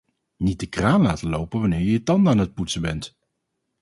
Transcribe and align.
Niet 0.37 0.59
de 0.59 0.65
kraan 0.67 1.01
laten 1.01 1.29
lopen 1.29 1.59
wanneer 1.59 1.79
je 1.79 1.91
je 1.91 2.03
tanden 2.03 2.31
aan 2.31 2.37
het 2.39 2.53
poetsen 2.53 2.81
bent! 2.81 3.17